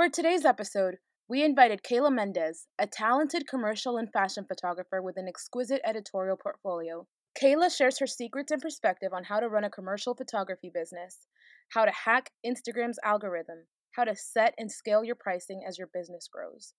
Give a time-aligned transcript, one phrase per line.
[0.00, 0.96] For today's episode,
[1.28, 7.06] we invited Kayla Mendez, a talented commercial and fashion photographer with an exquisite editorial portfolio.
[7.38, 11.26] Kayla shares her secrets and perspective on how to run a commercial photography business,
[11.74, 16.26] how to hack Instagram's algorithm, how to set and scale your pricing as your business
[16.32, 16.72] grows.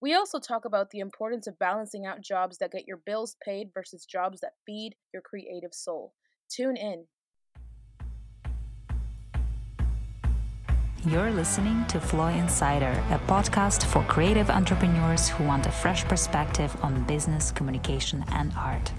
[0.00, 3.66] We also talk about the importance of balancing out jobs that get your bills paid
[3.74, 6.14] versus jobs that feed your creative soul.
[6.50, 7.04] Tune in.
[11.08, 16.76] You're listening to Flow Insider, a podcast for creative entrepreneurs who want a fresh perspective
[16.80, 18.92] on business, communication, and art.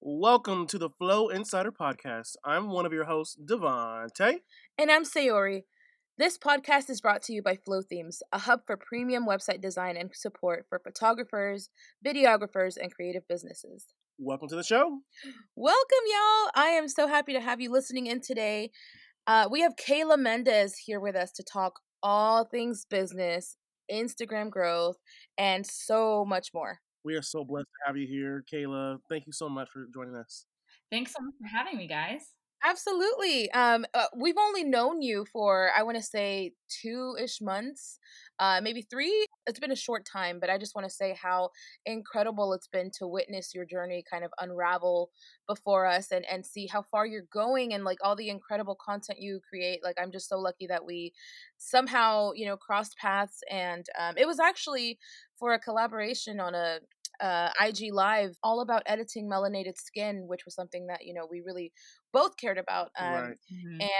[0.00, 2.36] Welcome to the Flow Insider Podcast.
[2.44, 4.42] I'm one of your hosts, Devonte.
[4.78, 5.64] And I'm Sayori.
[6.16, 10.14] This podcast is brought to you by Flothemes, a hub for premium website design and
[10.14, 11.70] support for photographers,
[12.06, 13.86] videographers, and creative businesses.
[14.24, 15.00] Welcome to the show.
[15.56, 16.50] Welcome, y'all.
[16.54, 18.70] I am so happy to have you listening in today.
[19.26, 23.56] Uh, we have Kayla Mendez here with us to talk all things business,
[23.90, 24.94] Instagram growth,
[25.38, 26.78] and so much more.
[27.04, 28.98] We are so blessed to have you here, Kayla.
[29.10, 30.46] Thank you so much for joining us.
[30.92, 32.30] Thanks so much for having me, guys.
[32.64, 33.50] Absolutely.
[33.50, 37.98] Um, uh, we've only known you for I want to say two ish months,
[38.38, 39.26] uh, maybe three.
[39.46, 41.50] It's been a short time, but I just want to say how
[41.84, 45.10] incredible it's been to witness your journey kind of unravel
[45.46, 49.18] before us and and see how far you're going and like all the incredible content
[49.20, 49.80] you create.
[49.82, 51.12] Like I'm just so lucky that we
[51.58, 54.98] somehow you know crossed paths, and um, it was actually
[55.38, 56.78] for a collaboration on a
[57.20, 61.40] uh, IG Live all about editing melanated skin, which was something that you know we
[61.40, 61.72] really
[62.12, 62.90] both cared about.
[62.98, 63.38] Um, right.
[63.52, 63.78] Mhm.
[63.80, 63.90] And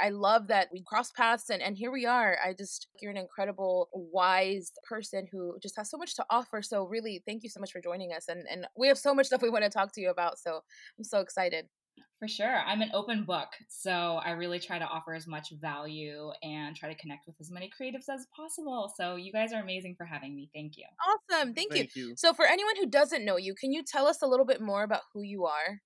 [0.00, 2.38] I love that we crossed paths, and and here we are.
[2.44, 6.62] I just you're an incredible, wise person who just has so much to offer.
[6.62, 9.26] So really, thank you so much for joining us, and and we have so much
[9.26, 10.38] stuff we want to talk to you about.
[10.38, 10.60] So
[10.98, 11.68] I'm so excited.
[12.18, 12.58] For sure.
[12.58, 13.48] I'm an open book.
[13.68, 17.50] So I really try to offer as much value and try to connect with as
[17.50, 18.92] many creatives as possible.
[18.96, 20.50] So you guys are amazing for having me.
[20.54, 20.84] Thank you.
[21.06, 21.84] Awesome, thank, you.
[21.84, 22.14] Thank you.
[22.14, 24.82] So for anyone who doesn't know you, can you tell us a little bit more
[24.82, 25.80] about who you are?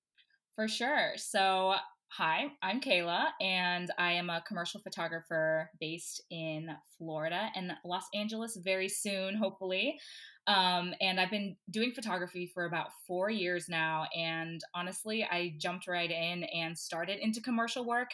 [0.55, 1.15] For sure.
[1.17, 1.75] So,
[2.13, 8.57] hi, I'm Kayla, and I am a commercial photographer based in Florida and Los Angeles
[8.63, 9.99] very soon, hopefully.
[10.47, 14.07] Um, and I've been doing photography for about four years now.
[14.15, 18.11] And honestly, I jumped right in and started into commercial work.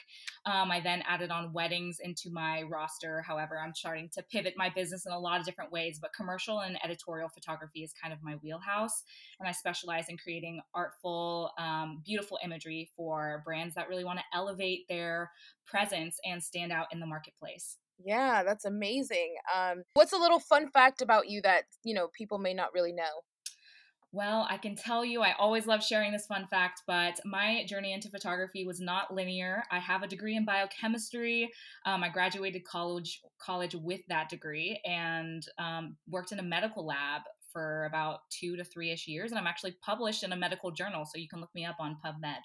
[0.46, 3.22] Um, I then added on weddings into my roster.
[3.22, 6.60] However, I'm starting to pivot my business in a lot of different ways, but commercial
[6.60, 9.02] and editorial photography is kind of my wheelhouse
[9.40, 14.24] and I specialize in creating artful, um, beautiful imagery for brands that really want to
[14.34, 15.30] elevate their
[15.66, 17.78] presence and stand out in the marketplace.
[18.04, 19.34] Yeah, that's amazing.
[19.54, 22.92] Um, what's a little fun fact about you that you know people may not really
[22.92, 23.22] know?
[24.12, 27.92] Well, I can tell you, I always love sharing this fun fact, but my journey
[27.92, 29.62] into photography was not linear.
[29.70, 31.48] I have a degree in biochemistry.
[31.86, 37.22] Um, I graduated college college with that degree and um, worked in a medical lab
[37.52, 39.30] for about two to three ish years.
[39.30, 41.96] And I'm actually published in a medical journal, so you can look me up on
[42.04, 42.40] PubMed.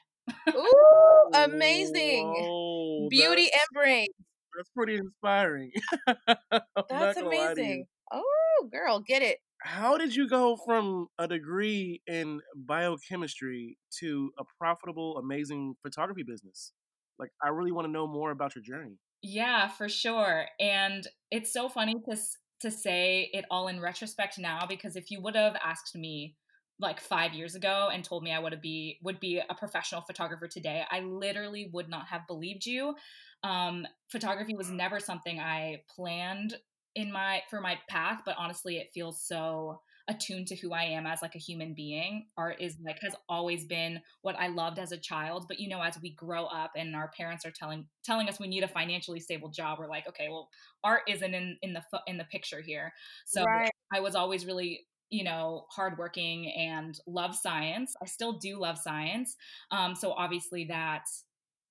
[0.55, 2.27] Ooh, amazing!
[2.27, 4.07] Whoa, Beauty and brain.
[4.55, 5.71] That's pretty inspiring.
[6.07, 7.65] That's gonna lie to you.
[7.65, 7.85] amazing.
[8.11, 9.37] Oh, girl, get it.
[9.61, 16.71] How did you go from a degree in biochemistry to a profitable, amazing photography business?
[17.17, 18.99] Like, I really want to know more about your journey.
[19.21, 20.45] Yeah, for sure.
[20.59, 22.17] And it's so funny to
[22.61, 26.35] to say it all in retrospect now because if you would have asked me
[26.79, 30.47] like 5 years ago and told me I would be would be a professional photographer
[30.47, 32.95] today, I literally would not have believed you.
[33.43, 36.57] Um, photography was never something I planned
[36.95, 41.07] in my for my path, but honestly, it feels so attuned to who I am
[41.07, 42.29] as like a human being.
[42.37, 45.81] Art is like has always been what I loved as a child, but you know
[45.81, 49.19] as we grow up and our parents are telling telling us we need a financially
[49.19, 50.49] stable job, we're like, okay, well,
[50.83, 52.93] art isn't in in the in the picture here.
[53.25, 53.71] So Right.
[53.93, 57.95] I was always really you know hardworking and love science.
[58.01, 59.35] I still do love science.
[59.71, 61.05] Um, so obviously that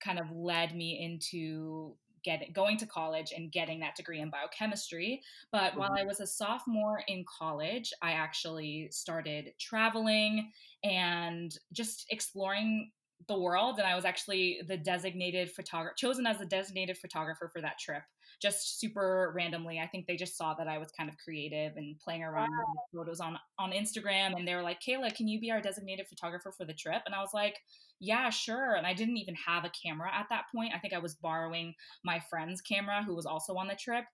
[0.00, 5.22] kind of led me into getting going to college and getting that degree in biochemistry
[5.52, 6.00] but while Mhm.
[6.00, 10.50] i was a sophomore in college i actually started traveling
[10.82, 12.90] and just exploring
[13.28, 17.60] the world and i was actually the designated photographer chosen as the designated photographer for
[17.60, 18.02] that trip
[18.42, 21.98] just super randomly i think they just saw that i was kind of creative and
[22.00, 25.50] playing around with photos on on instagram and they were like kayla can you be
[25.50, 27.56] our designated photographer for the trip and i was like
[28.00, 30.98] yeah sure and i didn't even have a camera at that point i think i
[30.98, 31.72] was borrowing
[32.04, 34.04] my friend's camera who was also on the trip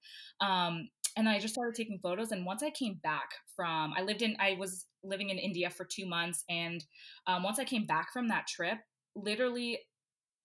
[0.41, 2.32] um, and I just started taking photos.
[2.32, 5.85] And once I came back from, I lived in, I was living in India for
[5.85, 6.44] two months.
[6.49, 6.85] And
[7.26, 8.79] um, once I came back from that trip,
[9.15, 9.81] literally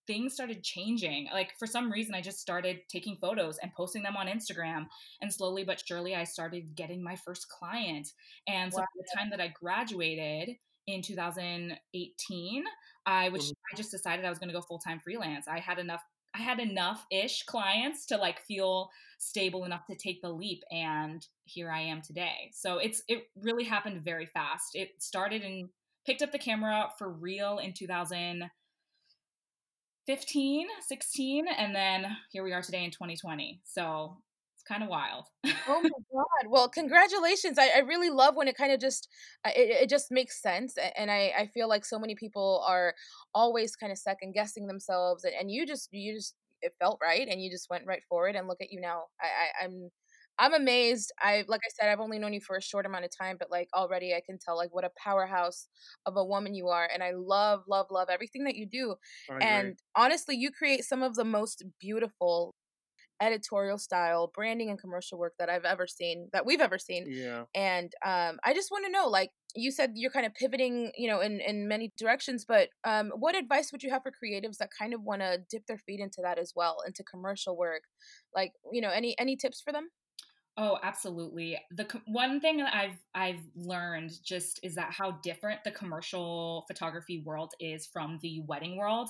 [0.08, 1.28] things started changing.
[1.34, 4.86] Like for some reason, I just started taking photos and posting them on Instagram.
[5.22, 8.10] And slowly but surely, I started getting my first client.
[8.48, 8.86] And so wow.
[8.96, 10.58] by the time that I graduated
[10.88, 12.64] in 2018,
[13.06, 13.74] I was mm-hmm.
[13.74, 15.48] I just decided I was going to go full time freelance.
[15.48, 16.02] I had enough.
[16.34, 18.90] I had enough ish clients to like feel
[19.20, 22.52] stable enough to take the leap, and here I am today.
[22.52, 24.76] So it's it really happened very fast.
[24.76, 25.70] It started and
[26.06, 32.84] picked up the camera for real in 2015, 16, and then here we are today
[32.84, 33.62] in 2020.
[33.63, 34.18] So
[34.56, 35.25] it's kind of wild.
[35.68, 36.48] oh my god!
[36.48, 37.57] Well, congratulations!
[37.57, 39.07] I, I really love when it kind of just
[39.44, 42.94] uh, it, it just makes sense, and I I feel like so many people are
[43.34, 47.28] always kind of second guessing themselves, and, and you just you just it felt right,
[47.28, 49.04] and you just went right for it, and look at you now.
[49.19, 49.90] I, I I'm
[50.38, 51.12] I'm amazed.
[51.20, 53.50] I like I said, I've only known you for a short amount of time, but
[53.52, 55.68] like already I can tell like what a powerhouse
[56.06, 56.90] of a woman you are.
[56.94, 58.96] And I love, love, love everything that you do.
[59.40, 62.56] And honestly, you create some of the most beautiful
[63.22, 67.08] editorial style branding and commercial work that I've ever seen, that we've ever seen.
[67.08, 67.46] Yeah.
[67.54, 71.08] And um I just want to know, like you said you're kind of pivoting, you
[71.08, 74.70] know, in, in many directions, but um what advice would you have for creatives that
[74.78, 77.84] kind of want to dip their feet into that as well, into commercial work?
[78.36, 79.90] Like, you know, any any tips for them?
[80.57, 81.57] Oh, absolutely.
[81.72, 87.22] The one thing that I've I've learned just is that how different the commercial photography
[87.25, 89.10] world is from the wedding world.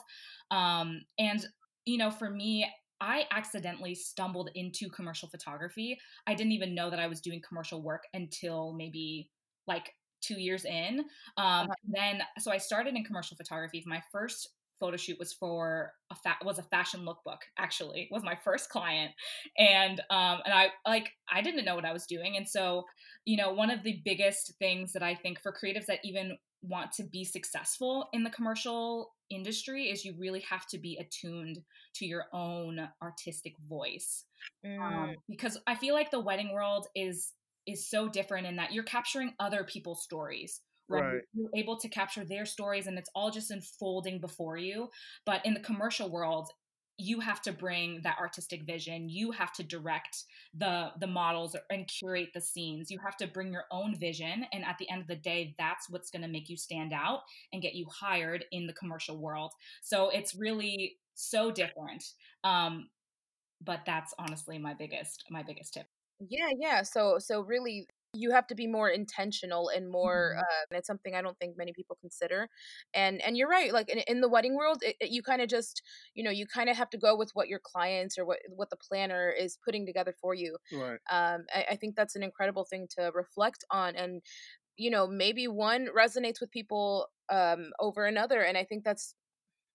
[0.49, 1.45] Um, and
[1.85, 2.67] you know, for me,
[2.99, 5.99] I accidentally stumbled into commercial photography.
[6.25, 9.29] I didn't even know that I was doing commercial work until maybe
[9.67, 11.01] like two years in.
[11.01, 11.05] Um,
[11.37, 11.73] uh-huh.
[11.87, 13.83] Then, so I started in commercial photography.
[13.85, 18.35] My first photo shoot was for a fa- was a fashion lookbook actually was my
[18.35, 19.11] first client.
[19.57, 22.37] And um and i like i didn't know what i was doing.
[22.37, 22.85] And so
[23.25, 26.91] you know one of the biggest things that i think for creatives that even want
[26.93, 31.59] to be successful in the commercial industry is you really have to be attuned
[31.93, 34.25] to your own artistic voice.
[34.63, 34.81] Um, mm.
[34.81, 37.33] um, because i feel like the wedding world is
[37.65, 41.03] is so different in that you're capturing other people's stories right?
[41.03, 41.21] right.
[41.33, 44.89] You're able to capture their stories and it's all just unfolding before you.
[45.25, 46.49] But in the commercial world,
[46.97, 50.23] you have to bring that artistic vision you have to direct
[50.57, 54.63] the the models and curate the scenes you have to bring your own vision and
[54.63, 57.19] at the end of the day that's what's going to make you stand out
[57.51, 59.51] and get you hired in the commercial world
[59.81, 62.03] so it's really so different
[62.43, 62.87] um
[63.63, 65.87] but that's honestly my biggest my biggest tip
[66.29, 70.39] yeah yeah so so really you have to be more intentional and more mm-hmm.
[70.39, 72.47] uh, and it's something i don't think many people consider
[72.93, 75.49] and and you're right like in, in the wedding world it, it, you kind of
[75.49, 75.81] just
[76.13, 78.69] you know you kind of have to go with what your clients or what what
[78.69, 82.65] the planner is putting together for you right um I, I think that's an incredible
[82.65, 84.21] thing to reflect on and
[84.77, 89.15] you know maybe one resonates with people um over another and i think that's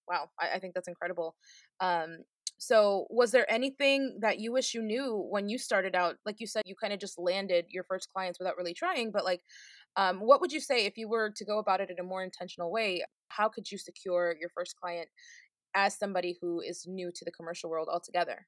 [0.08, 1.37] wow I, I think that's incredible
[1.81, 2.19] um
[2.62, 6.17] so, was there anything that you wish you knew when you started out?
[6.27, 9.25] Like you said, you kind of just landed your first clients without really trying, but
[9.25, 9.41] like,
[9.97, 12.23] um, what would you say if you were to go about it in a more
[12.23, 13.03] intentional way?
[13.29, 15.09] How could you secure your first client
[15.75, 18.47] as somebody who is new to the commercial world altogether?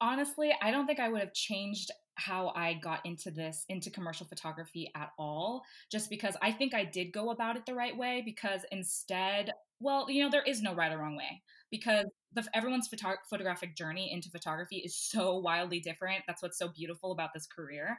[0.00, 4.26] Honestly, I don't think I would have changed how I got into this, into commercial
[4.26, 8.22] photography at all, just because I think I did go about it the right way.
[8.24, 12.88] Because instead, well, you know, there is no right or wrong way because the, everyone's
[12.88, 16.22] photo- photographic journey into photography is so wildly different.
[16.26, 17.98] That's what's so beautiful about this career.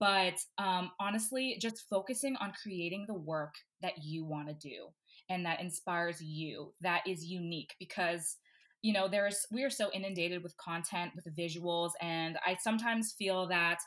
[0.00, 4.86] But um, honestly, just focusing on creating the work that you want to do
[5.28, 8.36] and that inspires you, that is unique because
[8.82, 13.44] you know there's we are so inundated with content with visuals and i sometimes feel
[13.48, 13.80] that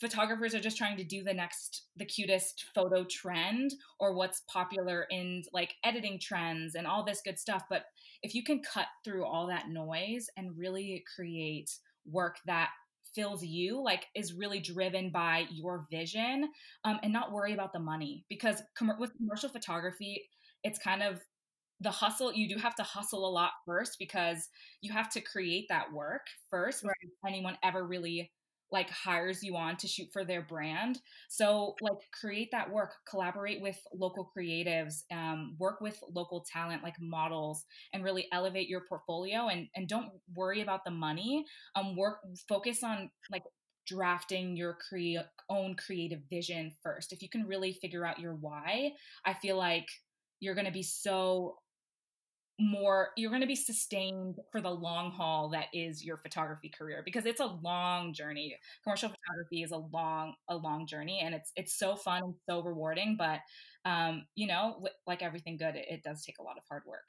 [0.00, 5.06] photographers are just trying to do the next the cutest photo trend or what's popular
[5.10, 7.84] in like editing trends and all this good stuff but
[8.22, 11.70] if you can cut through all that noise and really create
[12.06, 12.70] work that
[13.14, 16.48] fills you like is really driven by your vision
[16.84, 20.28] um, and not worry about the money because com- with commercial photography
[20.62, 21.20] it's kind of
[21.80, 24.48] the hustle you do have to hustle a lot first because
[24.82, 26.94] you have to create that work first right.
[27.26, 28.30] anyone ever really
[28.72, 31.00] like hires you on to shoot for their brand.
[31.28, 36.94] So like create that work collaborate with local creatives um, work with local talent like
[37.00, 41.44] models and really elevate your portfolio and and don't worry about the money.
[41.74, 43.42] Um work focus on like
[43.86, 47.12] drafting your crea- own creative vision first.
[47.12, 48.92] If you can really figure out your why
[49.24, 49.86] i feel like
[50.40, 51.56] you're going to be so
[52.60, 57.02] more you're going to be sustained for the long haul that is your photography career
[57.04, 61.52] because it's a long journey commercial photography is a long a long journey and it's
[61.56, 63.40] it's so fun and so rewarding but
[63.84, 67.08] um you know like everything good it, it does take a lot of hard work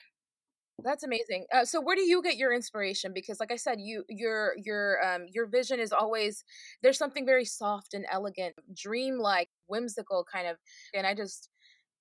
[0.83, 1.45] That's amazing.
[1.53, 3.11] Uh, so where do you get your inspiration?
[3.13, 6.43] Because like I said, you your your um your vision is always
[6.81, 10.57] there's something very soft and elegant, dreamlike, whimsical kind of
[10.93, 11.49] and I just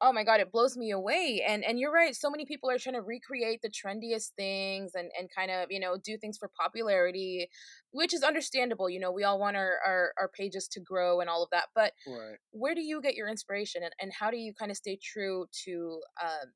[0.01, 1.45] oh my god, it blows me away.
[1.47, 5.11] And and you're right, so many people are trying to recreate the trendiest things and
[5.19, 7.49] and kind of, you know, do things for popularity,
[7.93, 8.89] which is understandable.
[8.91, 11.69] You know, we all want our our, our pages to grow and all of that.
[11.75, 12.41] But Right.
[12.53, 15.47] where do you get your inspiration and, and how do you kind of stay true
[15.65, 16.53] to um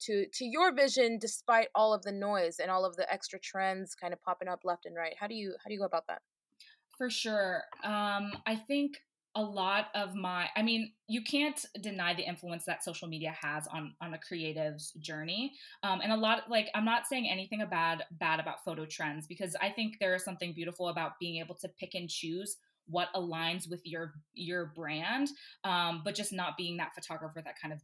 [0.00, 3.94] to to your vision despite all of the noise and all of the extra trends
[3.94, 6.06] kind of popping up left and right how do you how do you go about
[6.06, 6.22] that
[6.96, 7.64] For sure.
[7.82, 9.04] Um, I think
[9.34, 13.66] a lot of my I mean, you can't deny the influence that social media has
[13.68, 15.52] on on a creative's journey.
[15.82, 19.54] Um, and a lot like I'm not saying anything bad bad about photo trends because
[19.60, 22.56] I think there is something beautiful about being able to pick and choose
[22.86, 25.28] what aligns with your your brand
[25.64, 27.80] um, but just not being that photographer that kind of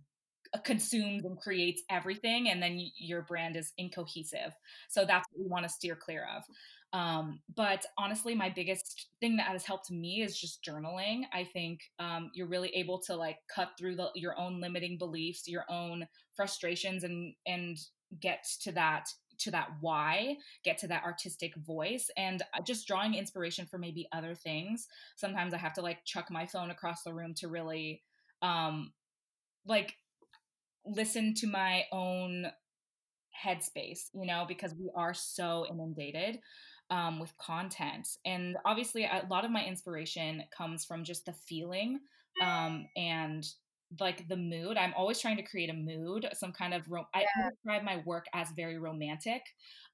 [0.63, 4.53] consumes and creates everything and then your brand is incohesive.
[4.89, 6.45] So that's what we want to steer clear of.
[6.93, 11.23] Um, but honestly my biggest thing that has helped me is just journaling.
[11.33, 15.49] I think um, you're really able to like cut through the, your own limiting beliefs
[15.49, 17.79] your own frustrations and and
[18.21, 19.09] get to that
[19.39, 24.09] to that why get to that artistic voice and uh, just drawing inspiration for maybe
[24.13, 24.87] other things.
[25.17, 28.03] Sometimes i have to like chuck my phone across the room to really
[28.43, 28.93] um
[29.67, 29.97] like
[30.87, 32.47] listen to my own
[33.45, 36.39] headspace, you know, because we are so inundated
[36.91, 38.07] um, with content.
[38.25, 42.01] And obviously, a lot of my inspiration comes from just the feeling
[42.43, 43.45] um, and
[44.01, 44.77] like the mood.
[44.77, 46.83] I'm always trying to create a mood, some kind of.
[46.89, 49.43] Ro- I describe my work as very romantic,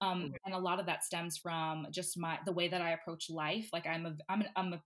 [0.01, 3.31] um, and a lot of that stems from just my the way that I approach
[3.31, 3.69] life.
[3.73, 4.81] Like I'm a I'm an, I'm a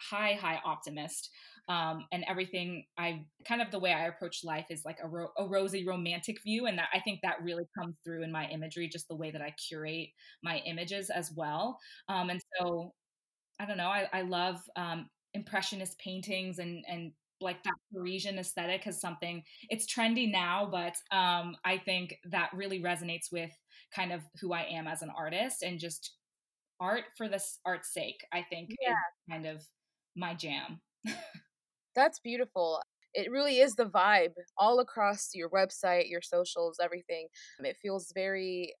[0.00, 1.30] high high optimist
[1.68, 5.32] um, and everything i kind of the way i approach life is like a, ro-
[5.38, 8.88] a rosy romantic view and that i think that really comes through in my imagery
[8.88, 10.08] just the way that i curate
[10.42, 11.78] my images as well.
[12.08, 12.92] Um, and so
[13.60, 18.86] i don't know i, I love um, impressionist paintings and and like that parisian aesthetic
[18.86, 23.50] is something it's trendy now but um, i think that really resonates with
[23.94, 26.14] kind of who i am as an artist and just
[26.80, 28.94] art for this art's sake i think is yeah.
[29.30, 29.62] kind of
[30.14, 30.80] my jam
[31.94, 32.82] that's beautiful
[33.14, 37.28] it really is the vibe all across your website your socials everything
[37.60, 38.74] it feels very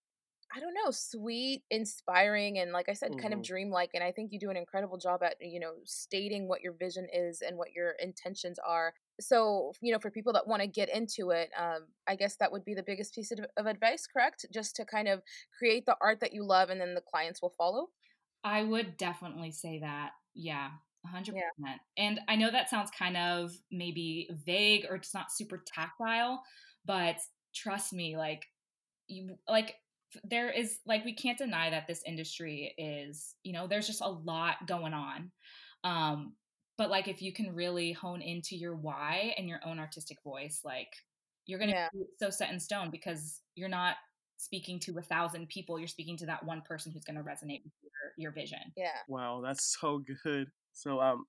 [0.54, 3.92] I don't know, sweet, inspiring, and like I said, kind of hmm dreamlike.
[3.94, 7.08] And I think you do an incredible job at, you know, stating what your vision
[7.12, 8.94] is and what your intentions are.
[9.20, 12.52] So, you know, for people that want to get into it, um, I guess that
[12.52, 14.46] would be the biggest piece of, of advice, correct?
[14.52, 15.22] Just to kind of
[15.58, 17.88] create the art that you love and then the clients will follow.
[18.44, 20.12] I would definitely say that.
[20.34, 20.72] Yeah,
[21.30, 21.50] Yeah.
[21.58, 21.80] 100%.
[21.96, 26.42] And I know that sounds kind of maybe vague or it's not super tactile,
[26.84, 27.20] but
[27.54, 28.46] trust me, like
[29.08, 29.76] you like
[30.24, 34.08] there is like we can't deny that this industry is, you know, there's just a
[34.08, 35.32] lot going on.
[35.84, 36.36] Um
[36.76, 40.60] but like if you can really hone into your why and your own artistic voice,
[40.64, 40.92] like
[41.46, 41.88] you're going to Yeah.
[41.92, 43.96] be so set in stone because you're not
[44.36, 47.64] speaking to a thousand people, you're speaking to that one person who's going to resonate
[47.64, 48.60] with your, your vision.
[48.76, 48.98] Yeah.
[49.08, 50.52] Wow, that's so good.
[50.78, 51.26] So, um,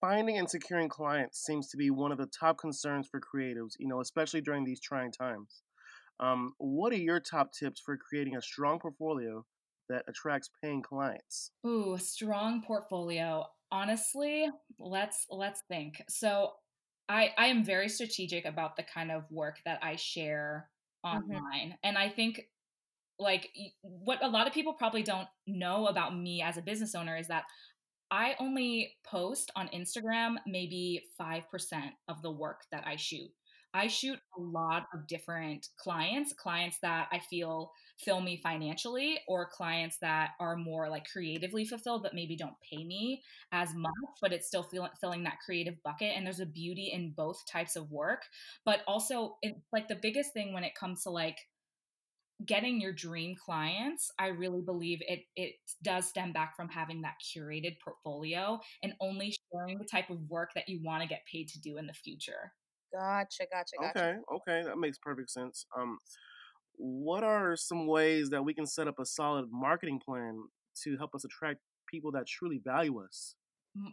[0.00, 3.88] finding and securing clients seems to be one of the top concerns for creatives, you
[3.88, 5.62] know, especially during these trying times.
[6.20, 9.46] Um, what are your top tips for creating a strong portfolio
[9.88, 11.52] that attracts paying clients?
[11.66, 13.46] Ooh, strong portfolio.
[13.70, 16.02] Honestly, let's let's think.
[16.08, 16.54] So
[17.08, 20.70] I I am very strategic about the kind of work that I share
[21.10, 21.78] hmm online.
[21.82, 22.50] And I think
[23.18, 23.50] like
[23.82, 27.28] what a lot of people probably don't know about me as a business owner is
[27.28, 27.44] that
[28.10, 33.30] I only post on Instagram maybe 5% of the work that I shoot.
[33.72, 39.48] I shoot a lot of different clients, clients that I feel fill me financially, or
[39.48, 44.32] clients that are more like creatively fulfilled, but maybe don't pay me as much, but
[44.32, 46.14] it's still feel, filling that creative bucket.
[46.16, 48.22] And there's a beauty in both types of work.
[48.64, 51.38] But also, it, like the biggest thing when it comes to like
[52.46, 57.14] getting your dream clients i really believe it it does stem back from having that
[57.20, 61.48] curated portfolio and only sharing the type of work that you want to get paid
[61.48, 62.52] to do in the future
[62.92, 63.44] Gotcha.
[63.52, 63.76] Gotcha.
[63.80, 63.98] Gotcha.
[63.98, 65.64] Okay, okay, that makes perfect sense.
[65.78, 65.98] Um,
[66.76, 70.44] what are some ways that we can set up a solid marketing plan
[70.82, 73.34] to help us attract people that truly value us?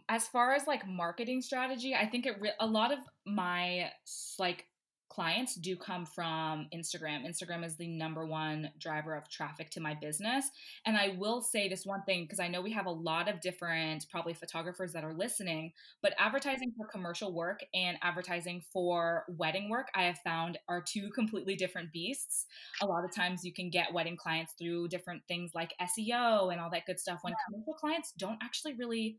[0.08, 3.88] As far as like marketing strategy i think it re- a lot of my
[4.36, 4.66] like
[5.08, 7.26] clients do come from Instagram.
[7.26, 10.50] Instagram is the number one driver of traffic to my business.
[10.86, 13.40] And I will say this one thing because I know we have a lot of
[13.40, 15.72] different, probably photographers that are listening,
[16.02, 21.10] but advertising for commercial work and advertising for wedding work, I have found are two
[21.10, 22.46] completely different beasts.
[22.82, 26.60] A lot of times you can get wedding clients through different things like SEO and
[26.60, 27.36] all that good stuff when yeah.
[27.50, 29.18] commercial clients don't actually really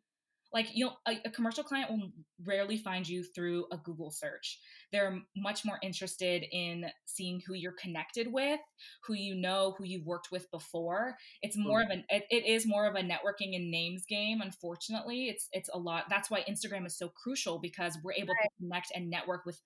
[0.54, 2.12] like you know a, a, commercial client will
[2.46, 4.60] rarely find you through a google search
[4.92, 8.60] they're much more interested in seeing who you're connected with
[9.06, 11.92] who you know who you've worked with before it's more mm-hmm.
[11.92, 15.70] of an it, it is more of a networking and names game unfortunately it's it's
[15.74, 18.44] a lot that's why instagram is so crucial because we're able right.
[18.44, 19.62] to connect and network with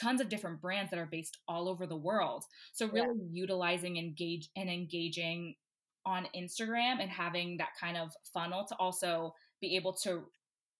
[0.00, 3.28] tons of different brands that are based all over the world so really yeah.
[3.30, 5.54] utilizing engage and engaging
[6.04, 10.24] on instagram and having that kind of funnel to also be able to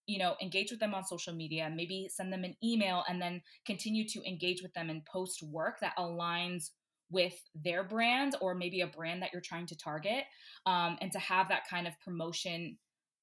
[0.07, 3.41] you know engage with them on social media maybe send them an email and then
[3.65, 6.71] continue to engage with them and post work that aligns
[7.11, 10.25] with their brand or maybe a brand that you're trying to target
[10.67, 12.77] um, and to have that kind of promotion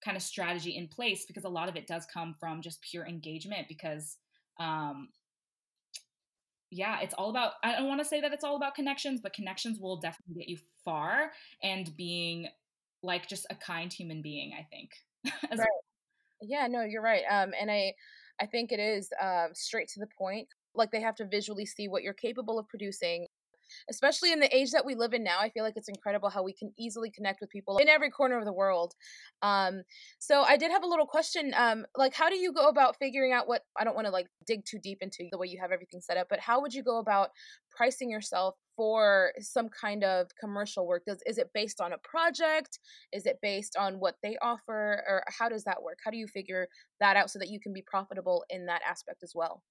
[0.03, 3.05] kind of strategy in place because a lot of it does come from just pure
[3.05, 4.17] engagement because
[4.59, 5.09] um,
[6.71, 9.33] yeah it's all about i don't want to say that it's all about connections but
[9.33, 11.31] connections will definitely get you far
[11.61, 12.47] and being
[13.03, 14.89] like just a kind human being i think
[15.57, 15.67] right.
[16.41, 17.23] Yeah, no, you're right.
[17.29, 17.93] Um, and I,
[18.41, 20.47] I think it is um, straight to the point.
[20.75, 23.27] Like they have to visually see what you're capable of producing,
[23.89, 25.39] especially in the age that we live in now.
[25.39, 28.37] I feel like it's incredible how we can easily connect with people in every corner
[28.39, 28.93] of the world.
[29.41, 29.83] Um,
[30.19, 31.53] so I did have a little question.
[31.57, 33.63] Um, like, how do you go about figuring out what?
[33.77, 36.17] I don't want to like dig too deep into the way you have everything set
[36.17, 37.29] up, but how would you go about
[37.75, 41.03] pricing yourself for some kind of commercial work?
[41.05, 42.79] Does is it based on a project?
[43.11, 45.99] Is it based on what they offer, or how does that work?
[46.03, 46.67] How do you figure
[46.99, 49.63] that out so that you can be profitable in that aspect as well?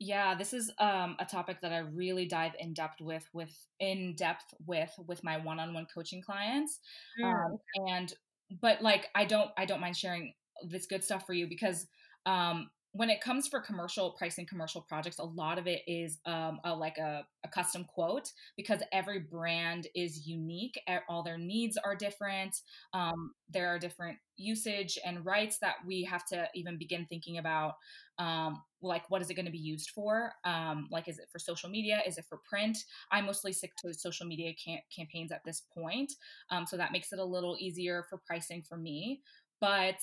[0.00, 4.14] Yeah, this is um, a topic that I really dive in depth with, with in
[4.14, 6.78] depth with with my one-on-one coaching clients,
[7.20, 7.24] mm.
[7.24, 8.12] um, and
[8.60, 11.86] but like I don't I don't mind sharing this good stuff for you because
[12.26, 16.58] um, when it comes for commercial pricing commercial projects a lot of it is um,
[16.64, 21.94] a, like a, a, custom quote because every brand is unique all their needs are
[21.94, 22.60] different
[22.94, 27.74] um, there are different usage and rights that we have to even begin thinking about
[28.18, 30.32] um, like what is it going to be used for?
[30.44, 32.00] Um, like is it for social media?
[32.06, 32.78] Is it for print?
[33.12, 36.12] I mostly stick to social media cam- campaigns at this point
[36.50, 39.20] um, so that makes it a little easier for pricing for me
[39.60, 39.96] but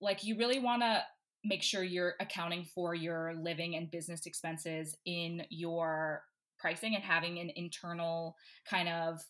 [0.00, 1.02] like you really want to
[1.44, 6.22] make sure you're accounting for your living and business expenses in your
[6.58, 8.36] pricing and having an internal
[8.68, 9.20] kind of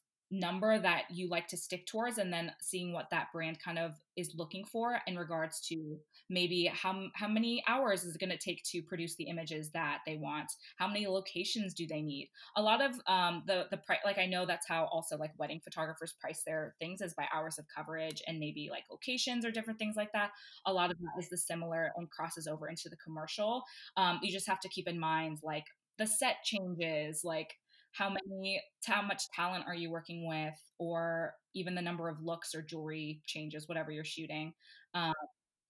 [0.40, 3.92] number that you like to stick towards and then seeing what that brand kind of
[4.16, 5.98] is looking for in regards to
[6.30, 9.98] maybe how how many hours is it going to take to produce the images that
[10.06, 10.50] they want?
[10.76, 12.30] How many locations do they need?
[12.56, 15.60] A lot of um the the price like i know that's how also like wedding
[15.62, 19.78] photographers price their things is by hours of coverage and maybe like locations or different
[19.78, 20.30] things like that.
[20.66, 23.62] A lot of that is the similar and crosses over into the commercial.
[23.96, 25.64] Um you just have to keep in mind like
[25.98, 27.54] the set changes like
[27.94, 32.54] how many how much talent are you working with or even the number of looks
[32.54, 34.52] or jewelry changes whatever you're shooting
[34.94, 35.14] um,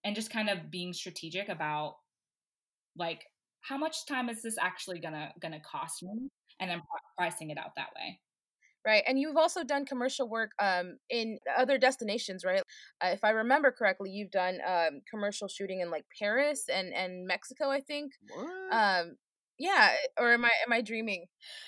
[0.04, 1.96] and just kind of being strategic about
[2.96, 3.24] like
[3.64, 6.28] how much time is this actually gonna gonna cost me?
[6.60, 6.80] And then
[7.18, 8.20] pricing it out that way.
[8.86, 12.62] Right and you've also done commercial work um, in other destinations right?
[13.02, 17.26] Uh, if i remember correctly you've done um, commercial shooting in like paris and and
[17.26, 18.12] mexico i think.
[18.28, 18.74] What?
[18.74, 19.16] um
[19.58, 21.26] yeah, or am I am I dreaming?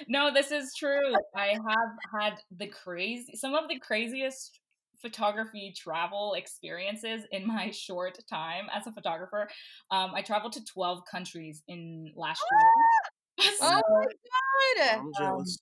[0.08, 1.14] No, this is true.
[1.36, 4.60] I have had the crazy some of the craziest
[5.00, 9.48] photography travel experiences in my short time as a photographer.
[9.90, 13.52] Um, I traveled to 12 countries in last year.
[13.58, 14.98] so, oh my god.
[14.98, 15.58] I'm jealous.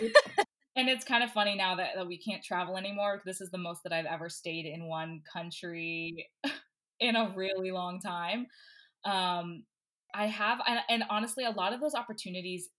[0.00, 0.10] Um,
[0.76, 3.20] and it's kind of funny now that, that we can't travel anymore.
[3.26, 6.28] This is the most that I've ever stayed in one country
[7.00, 8.46] in a really long time.
[9.04, 9.64] Um,
[10.18, 12.70] I have, and, and honestly, a lot of those opportunities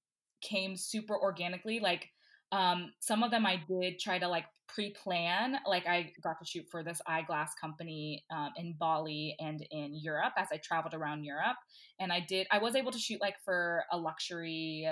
[0.41, 1.79] came super organically.
[1.79, 2.09] Like
[2.51, 5.55] um, some of them I did try to like pre-plan.
[5.65, 10.33] Like I got to shoot for this eyeglass company um, in Bali and in Europe
[10.37, 11.57] as I traveled around Europe,
[11.99, 12.45] and I did.
[12.51, 14.85] I was able to shoot like for a luxury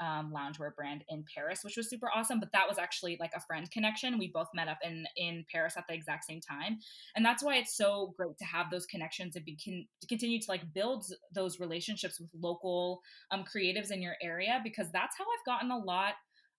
[0.00, 2.40] um, loungewear brand in Paris, which was super awesome.
[2.40, 4.18] But that was actually like a friend connection.
[4.18, 6.78] We both met up in in Paris at the exact same time,
[7.16, 10.40] and that's why it's so great to have those connections and be can, to continue
[10.40, 15.24] to like build those relationships with local um, creatives in your area because that's how
[15.24, 16.14] I've gotten a lot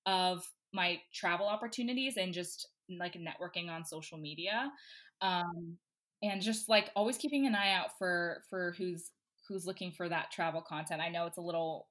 [0.06, 0.44] of
[0.74, 4.72] my travel opportunities and just like networking on social media.
[5.22, 5.78] Um,
[6.22, 9.12] and just like always keeping an eye out for for who's
[9.48, 11.02] who's looking for that travel content.
[11.02, 11.88] I know it's a little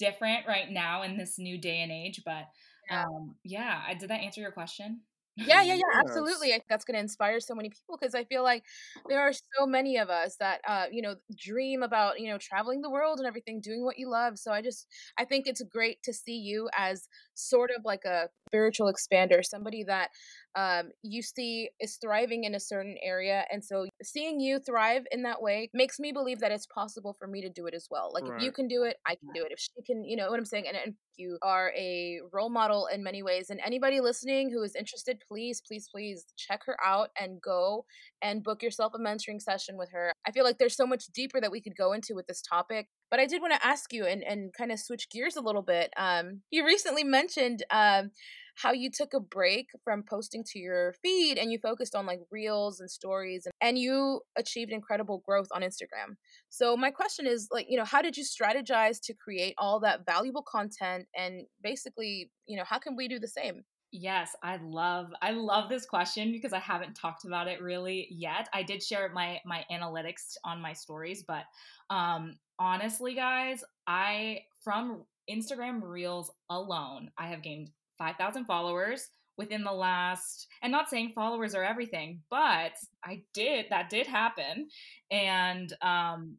[0.00, 2.22] different right now in this new day and age.
[2.24, 2.46] But
[2.90, 5.02] um, yeah, I, did that answer your question?
[5.36, 6.52] Yeah, yeah, yeah, absolutely.
[6.52, 8.64] I, that's going to inspire so many people because I feel like
[9.08, 12.80] there are so many of us that, uh, you know, dream about, you know, traveling
[12.80, 14.38] the world and everything, doing what you love.
[14.38, 14.86] So I just,
[15.18, 19.84] I think it's great to see you as sort of like a spiritual expander, somebody
[19.84, 20.10] that
[20.56, 23.44] um, you see is thriving in a certain area.
[23.52, 27.28] And so seeing you thrive in that way makes me believe that it's possible for
[27.28, 28.10] me to do it as well.
[28.12, 28.36] Like right.
[28.36, 29.52] if you can do it, I can do it.
[29.52, 30.64] If she can, you know what I'm saying?
[30.66, 33.50] And, and you are a role model in many ways.
[33.50, 37.84] And anybody listening who is interested, please, please, please check her out and go
[38.20, 40.12] and book yourself a mentoring session with her.
[40.26, 42.88] I feel like there's so much deeper that we could go into with this topic.
[43.10, 45.62] But I did want to ask you and, and kind of switch gears a little
[45.62, 45.92] bit.
[45.96, 48.10] Um, you recently mentioned um,
[48.56, 52.20] how you took a break from posting to your feed and you focused on like
[52.30, 56.16] reels and stories and, and you achieved incredible growth on Instagram.
[56.50, 60.04] So my question is like, you know, how did you strategize to create all that
[60.06, 63.62] valuable content and basically, you know, how can we do the same?
[63.92, 68.48] Yes, I love I love this question because I haven't talked about it really yet.
[68.54, 71.44] I did share my my analytics on my stories, but
[71.90, 79.72] um honestly guys, I from Instagram Reels alone, I have gained 5,000 followers within the
[79.72, 82.72] last and not saying followers are everything but
[83.04, 84.68] i did that did happen
[85.10, 86.36] and um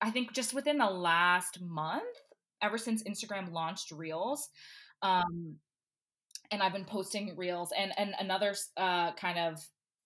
[0.00, 2.02] i think just within the last month
[2.62, 4.48] ever since instagram launched reels
[5.02, 5.56] um
[6.50, 9.60] and i've been posting reels and and another uh kind of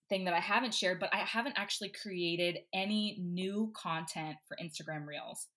[0.09, 5.05] thing that i haven't shared but i haven't actually created any new content for instagram
[5.05, 5.47] reels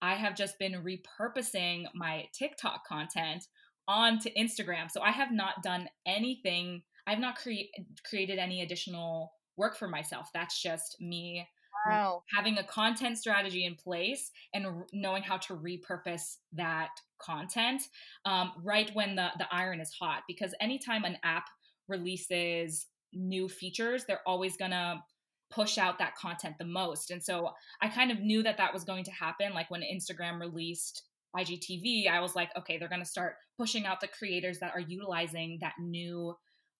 [0.00, 3.46] i have just been repurposing my tiktok content
[3.88, 4.90] onto Instagram.
[4.90, 6.82] So I have not done anything.
[7.06, 7.72] I've not cre-
[8.08, 10.28] created any additional work for myself.
[10.32, 11.46] That's just me
[11.86, 12.22] wow.
[12.34, 16.90] having a content strategy in place and r- knowing how to repurpose that
[17.20, 17.82] content
[18.24, 20.22] um, right when the, the iron is hot.
[20.26, 21.44] Because anytime an app
[21.88, 25.02] releases new features, they're always going to
[25.50, 27.10] push out that content the most.
[27.10, 29.52] And so I kind of knew that that was going to happen.
[29.52, 31.02] Like when Instagram released
[31.36, 34.80] IGTV, I was like, okay, they're going to start pushing out the creators that are
[34.80, 36.34] utilizing that new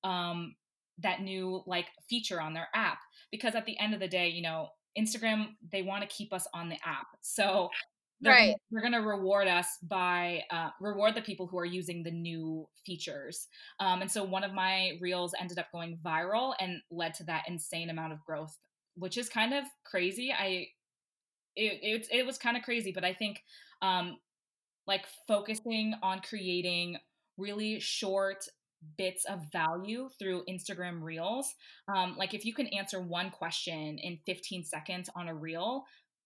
[0.04, 0.54] um
[0.98, 2.98] that new like feature on their app
[3.30, 6.46] because at the end of the day, you know, Instagram they want to keep us
[6.54, 7.06] on the app.
[7.20, 7.70] So
[8.20, 8.46] they're right.
[8.46, 12.10] Gonna, they're going to reward us by uh, reward the people who are using the
[12.10, 13.48] new features.
[13.80, 17.44] Um, and so one of my reels ended up going viral and led to that
[17.48, 18.56] insane amount of growth,
[18.94, 20.32] which is kind of crazy.
[20.32, 20.68] I
[21.56, 23.42] it it, it was kind of crazy, but I think
[23.82, 24.18] um,
[24.86, 26.98] like focusing on creating
[27.38, 28.44] really short
[28.96, 31.54] bits of value through Instagram Reels.
[31.94, 35.84] Um, like if you can answer one question in 15 seconds on a reel,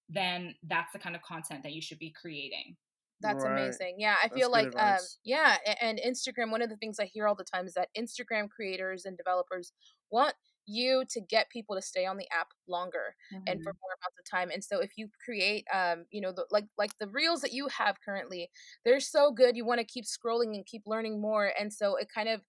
[0.08, 2.76] then that's the kind of content that you should be creating.
[3.20, 3.52] That's right.
[3.52, 3.96] amazing.
[3.98, 6.50] Yeah, I feel like um, yeah, and Instagram.
[6.50, 9.72] One of the things I hear all the time is that Instagram creators and developers
[10.10, 10.34] want
[10.66, 13.42] you to get people to stay on the app longer mm-hmm.
[13.46, 13.78] and for mm-hmm.
[13.82, 16.90] more amounts of time and so if you create um you know the like like
[16.98, 18.48] the reels that you have currently
[18.84, 22.08] they're so good you want to keep scrolling and keep learning more and so it
[22.12, 22.40] kind of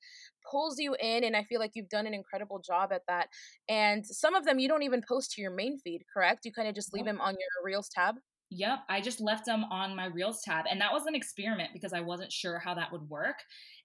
[0.50, 3.28] pulls you in and i feel like you've done an incredible job at that
[3.70, 6.68] and some of them you don't even post to your main feed correct you kind
[6.68, 8.16] of just leave them on your reels tab
[8.50, 10.66] Yep, I just left them on my Reels tab.
[10.70, 13.36] And that was an experiment because I wasn't sure how that would work.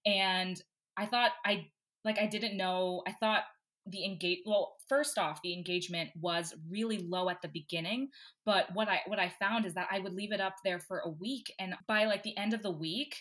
[0.07, 0.61] And
[0.97, 1.67] I thought I
[2.05, 3.03] like I didn't know.
[3.07, 3.43] I thought
[3.87, 8.09] the engage well first off the engagement was really low at the beginning
[8.47, 11.01] but what i what i found is that i would leave it up there for
[11.01, 13.17] a week and by like the end of the week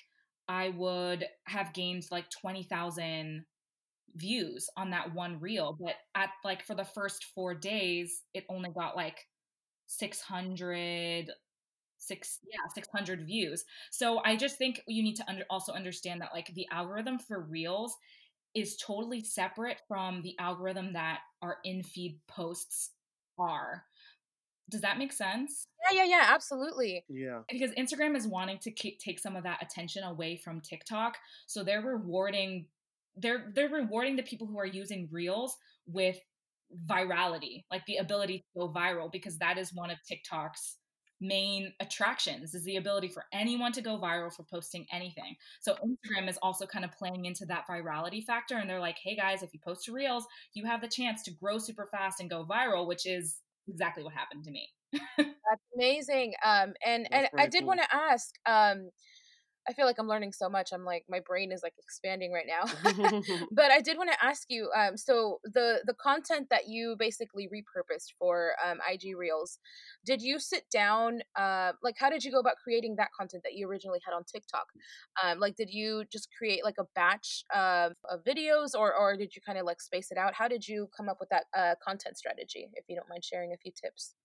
[0.47, 3.43] i would have gained like 20,000
[4.15, 8.69] views on that one reel but at like for the first 4 days it only
[8.69, 9.25] got like
[9.87, 11.31] 600
[12.01, 13.63] six yeah 600 views.
[13.91, 17.41] So i just think you need to under, also understand that like the algorithm for
[17.41, 17.95] reels
[18.53, 22.91] is totally separate from the algorithm that our in feed posts
[23.37, 23.83] are.
[24.69, 25.65] Does that make sense?
[25.91, 27.03] Yeah, yeah, yeah, absolutely.
[27.09, 27.41] Yeah.
[27.49, 31.63] Because Instagram is wanting to keep, take some of that attention away from TikTok, so
[31.63, 32.65] they're rewarding
[33.17, 36.17] they're they're rewarding the people who are using Reels with
[36.87, 40.77] virality, like the ability to go viral because that is one of TikTok's
[41.21, 45.35] main attractions is the ability for anyone to go viral for posting anything.
[45.61, 49.15] So Instagram is also kind of playing into that virality factor and they're like, "Hey
[49.15, 52.29] guys, if you post to Reels, you have the chance to grow super fast and
[52.29, 54.69] go viral," which is exactly what happened to me.
[55.17, 56.33] That's amazing.
[56.43, 57.67] Um and That's and I did cool.
[57.67, 58.89] want to ask um
[59.67, 60.71] I feel like I'm learning so much.
[60.73, 62.63] I'm like my brain is like expanding right now.
[63.51, 64.69] but I did want to ask you.
[64.75, 69.59] Um, so the the content that you basically repurposed for um, IG Reels,
[70.05, 71.21] did you sit down?
[71.37, 74.23] Uh, like, how did you go about creating that content that you originally had on
[74.23, 74.65] TikTok?
[75.23, 79.35] Um, like, did you just create like a batch of, of videos, or or did
[79.35, 80.33] you kind of like space it out?
[80.33, 82.69] How did you come up with that uh, content strategy?
[82.73, 84.15] If you don't mind sharing a few tips.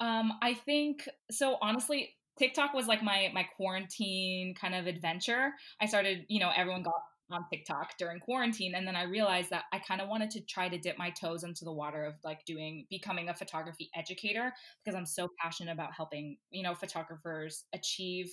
[0.00, 1.58] Um, I think so.
[1.62, 5.52] Honestly, TikTok was like my my quarantine kind of adventure.
[5.80, 6.94] I started, you know, everyone got
[7.30, 10.68] on TikTok during quarantine and then I realized that I kind of wanted to try
[10.68, 14.52] to dip my toes into the water of like doing becoming a photography educator
[14.84, 18.30] because I'm so passionate about helping, you know, photographers achieve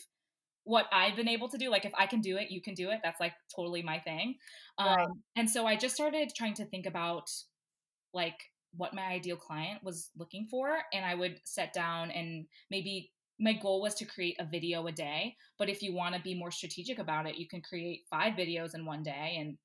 [0.66, 1.70] what I've been able to do.
[1.70, 3.00] Like if I can do it, you can do it.
[3.04, 4.36] That's like totally my thing.
[4.80, 5.00] Right.
[5.00, 7.30] Um, and so I just started trying to think about
[8.14, 8.40] like
[8.76, 13.54] what my ideal client was looking for and I would set down and maybe my
[13.54, 16.52] goal was to create a video a day but if you want to be more
[16.52, 19.58] strategic about it you can create five videos in one day and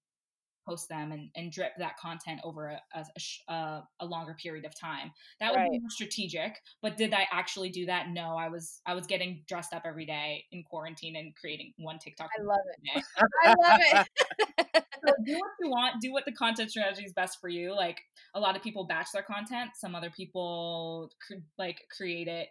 [0.66, 3.04] post them and, and drip that content over a, a,
[3.48, 5.12] a, uh, a longer period of time.
[5.40, 5.70] That would right.
[5.70, 8.08] be more strategic but did i actually do that?
[8.08, 11.98] No i was i was getting dressed up every day in quarantine and creating one
[11.98, 13.04] tiktok i love it.
[13.44, 14.84] i love it.
[15.06, 18.00] So do what you want do what the content strategy is best for you like
[18.34, 22.48] a lot of people batch their content some other people cr- like create it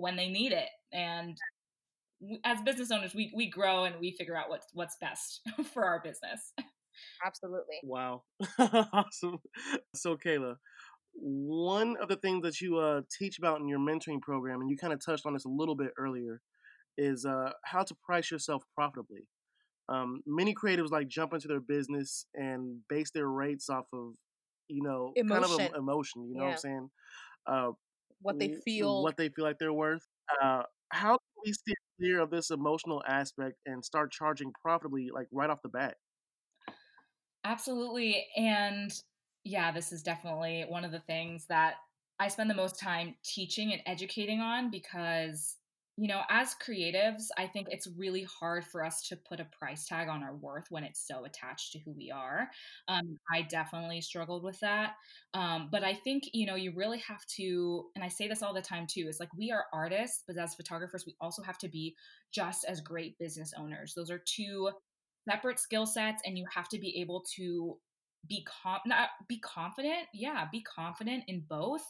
[0.00, 1.36] when they need it and
[2.44, 5.40] as business owners we, we grow and we figure out what's what's best
[5.72, 6.52] for our business.
[7.24, 7.76] Absolutely.
[7.82, 8.24] Wow.
[8.58, 9.38] Awesome.
[9.94, 10.56] So kayla
[11.14, 14.76] one of the things that you uh, teach about in your mentoring program and you
[14.76, 16.40] kind of touched on this a little bit earlier
[16.96, 19.26] is uh, how to price yourself profitably.
[19.88, 24.12] Um, many creatives like jump into their business and base their rates off of
[24.68, 25.58] you know emotion.
[25.58, 26.28] kind of emotion.
[26.28, 26.46] you know yeah.
[26.46, 26.90] what i'm saying?
[27.46, 27.70] Uh,
[28.22, 30.06] what they feel, what they feel like they're worth.
[30.42, 35.28] Uh, how can we steer clear of this emotional aspect and start charging profitably, like
[35.32, 35.96] right off the bat?
[37.44, 38.92] Absolutely, and
[39.44, 41.76] yeah, this is definitely one of the things that
[42.18, 45.56] I spend the most time teaching and educating on because
[46.00, 49.84] you know, as creatives, I think it's really hard for us to put a price
[49.84, 52.48] tag on our worth when it's so attached to who we are.
[52.88, 54.94] Um, I definitely struggled with that.
[55.34, 58.54] Um, but I think, you know, you really have to, and I say this all
[58.54, 61.68] the time too, is like we are artists, but as photographers, we also have to
[61.68, 61.94] be
[62.32, 63.92] just as great business owners.
[63.92, 64.70] Those are two
[65.28, 67.76] separate skill sets, and you have to be able to
[68.28, 71.82] be com- not be confident yeah be confident in both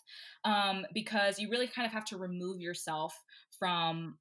[0.44, 3.14] um because you really kind of have to remove yourself
[3.58, 4.16] from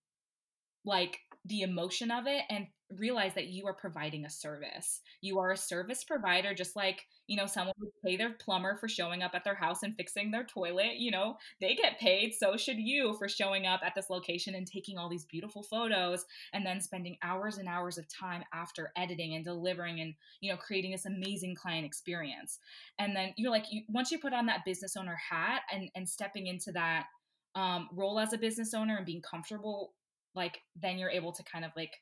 [0.85, 5.01] like the emotion of it and realize that you are providing a service.
[5.21, 8.87] You are a service provider, just like, you know, someone would pay their plumber for
[8.87, 10.95] showing up at their house and fixing their toilet.
[10.97, 12.33] You know, they get paid.
[12.33, 16.25] So should you for showing up at this location and taking all these beautiful photos
[16.53, 20.57] and then spending hours and hours of time after editing and delivering and, you know,
[20.57, 22.59] creating this amazing client experience.
[22.97, 26.09] And then you're like, you, once you put on that business owner hat and, and
[26.09, 27.05] stepping into that
[27.55, 29.93] um, role as a business owner and being comfortable,
[30.33, 31.93] like, then you're able to kind of like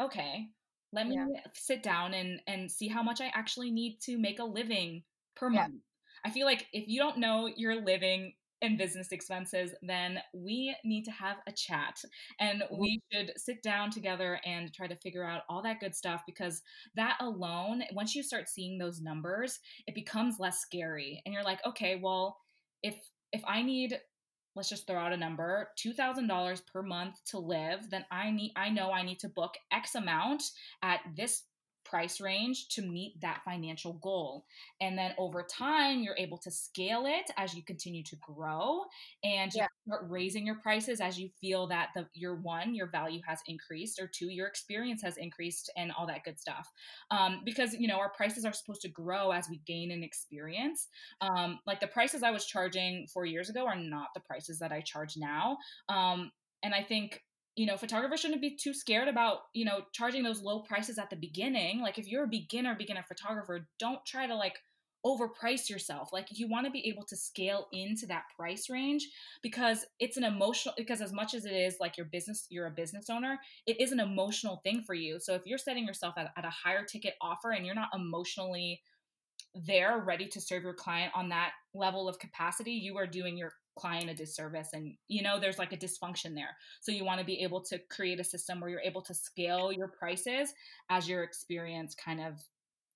[0.00, 0.48] okay,
[0.92, 1.40] let me yeah.
[1.52, 5.02] sit down and and see how much I actually need to make a living
[5.34, 5.62] per yeah.
[5.62, 5.82] month.
[6.24, 11.04] I feel like if you don't know your living and business expenses, then we need
[11.04, 12.00] to have a chat
[12.40, 16.22] and we should sit down together and try to figure out all that good stuff
[16.26, 16.62] because
[16.94, 21.20] that alone, once you start seeing those numbers, it becomes less scary.
[21.26, 22.38] And you're like, okay, well,
[22.82, 22.96] if
[23.32, 23.98] if I need
[24.54, 28.68] let's just throw out a number $2000 per month to live then i need i
[28.68, 30.42] know i need to book x amount
[30.82, 31.42] at this
[31.94, 34.44] price range to meet that financial goal.
[34.80, 38.80] And then over time, you're able to scale it as you continue to grow
[39.22, 39.68] and yeah.
[39.86, 44.00] start raising your prices as you feel that the your one, your value has increased,
[44.00, 46.68] or two, your experience has increased and all that good stuff.
[47.12, 50.88] Um, because you know, our prices are supposed to grow as we gain an experience.
[51.20, 54.72] Um, like the prices I was charging four years ago are not the prices that
[54.72, 55.58] I charge now.
[55.88, 56.32] Um,
[56.64, 57.22] and I think
[57.56, 61.10] you know, photographers shouldn't be too scared about, you know, charging those low prices at
[61.10, 61.80] the beginning.
[61.80, 64.58] Like if you're a beginner, beginner photographer, don't try to like
[65.06, 66.12] overprice yourself.
[66.12, 69.08] Like you want to be able to scale into that price range
[69.42, 72.72] because it's an emotional because as much as it is like your business, you're a
[72.72, 75.20] business owner, it is an emotional thing for you.
[75.20, 78.80] So if you're setting yourself at, at a higher ticket offer and you're not emotionally
[79.54, 83.52] there ready to serve your client on that level of capacity, you are doing your
[83.76, 87.26] client a disservice and you know there's like a dysfunction there so you want to
[87.26, 90.52] be able to create a system where you're able to scale your prices
[90.90, 92.34] as your experience kind of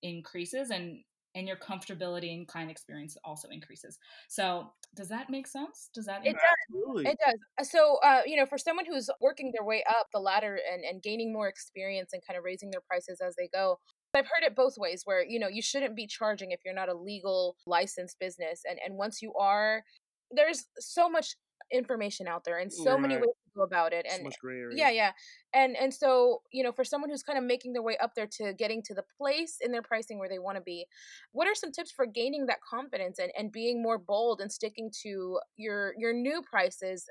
[0.03, 0.99] increases and
[1.35, 3.99] and your comfortability and client experience also increases.
[4.29, 5.91] So, does that make sense?
[5.95, 6.27] Does that?
[6.27, 6.43] It does.
[6.71, 7.07] Absolutely.
[7.07, 7.39] It does.
[7.61, 10.85] Uh, So, uh, you know, for someone who's working their way up the ladder and,
[10.85, 13.79] and gaining more experience and kind of raising their prices as they go,
[14.15, 16.89] I've heard it both ways where, you know, you shouldn't be charging if you're not
[16.89, 18.63] a legal licensed business.
[18.69, 19.85] And, and once you are,
[20.31, 21.35] there's so much
[21.71, 24.07] information out there and so many ways to go about it.
[24.07, 24.27] So And
[24.63, 24.77] area.
[24.77, 25.13] yeah, yeah.
[25.53, 28.27] And and so, you know, for someone who's kind of making their way up there
[28.39, 30.87] to getting to the place in their pricing where they want to be,
[31.33, 34.91] what are some tips for gaining that confidence and, and being more bold and sticking
[35.03, 37.09] to your your new prices?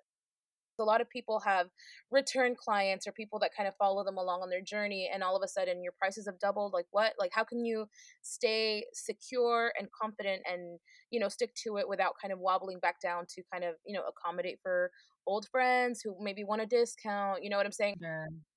[0.80, 1.68] A lot of people have
[2.12, 5.36] return clients or people that kind of follow them along on their journey and all
[5.36, 6.74] of a sudden your prices have doubled.
[6.74, 7.13] Like what?
[7.20, 7.88] Like how can you
[8.22, 10.80] stay secure and confident and,
[11.12, 13.94] you know, stick to it without kind of wobbling back down to kind of, you
[13.94, 14.92] know, accommodate for
[15.28, 17.96] old friends who maybe want a discount, you know what I'm saying?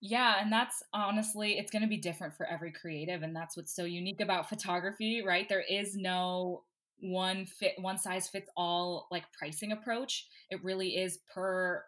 [0.00, 3.74] Yeah, and that's honestly, it's going to be different for every creative, and that's what's
[3.74, 5.48] so unique about photography, right?
[5.48, 6.62] There is no
[7.00, 10.26] one fit, one size fits all like pricing approach.
[10.50, 11.84] It really is per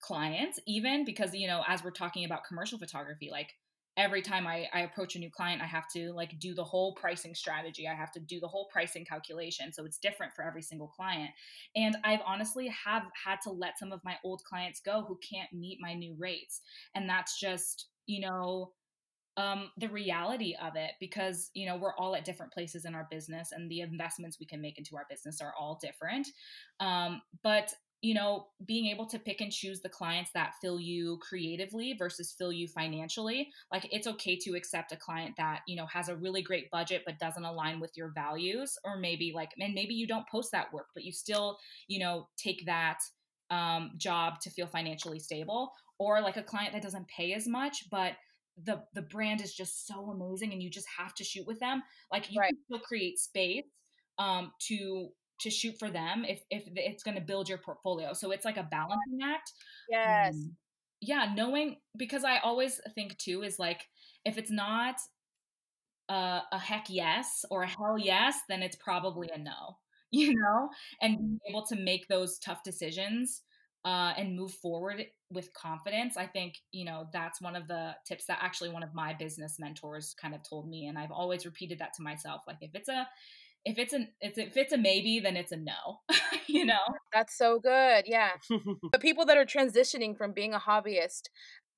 [0.00, 3.54] client, even because you know, as we're talking about commercial photography, like
[3.96, 6.94] every time I, I approach a new client, I have to like do the whole
[6.94, 7.86] pricing strategy.
[7.88, 9.72] I have to do the whole pricing calculation.
[9.72, 11.30] So it's different for every single client.
[11.76, 15.52] And I've honestly have had to let some of my old clients go who can't
[15.52, 16.60] meet my new rates.
[16.94, 18.72] And that's just, you know,
[19.36, 23.06] um, the reality of it because you know we're all at different places in our
[23.10, 26.26] business and the investments we can make into our business are all different
[26.80, 31.18] um, but you know being able to pick and choose the clients that fill you
[31.18, 35.86] creatively versus fill you financially like it's okay to accept a client that you know
[35.86, 39.74] has a really great budget but doesn't align with your values or maybe like and
[39.74, 41.58] maybe you don't post that work but you still
[41.88, 42.98] you know take that
[43.50, 47.90] um, job to feel financially stable or like a client that doesn't pay as much
[47.90, 48.14] but
[48.62, 51.82] the the brand is just so amazing and you just have to shoot with them
[52.12, 52.54] like you Right.
[52.54, 53.64] can still create space
[54.18, 55.08] um to
[55.40, 58.12] to shoot for them if if it's going to build your portfolio.
[58.12, 59.52] So it's like a balancing act.
[59.88, 60.34] Yes.
[60.34, 60.56] um,
[61.00, 63.86] yeah knowing because i always think too is like
[64.24, 64.96] if it's not
[66.08, 69.76] a, a heck yes or a hell yes then it's probably a no
[70.12, 70.68] you know?
[71.00, 73.42] And being able to make those tough decisions
[73.84, 78.26] uh, and move forward with confidence i think you know that's one of the tips
[78.26, 81.78] that actually one of my business mentors kind of told me and i've always repeated
[81.78, 83.08] that to myself like if it's a
[83.64, 86.00] if it's an it's if it's a maybe then it's a no
[86.46, 86.78] you know
[87.12, 88.04] That's so good.
[88.06, 88.32] Yeah.
[88.92, 91.24] But people that are transitioning from being a hobbyist,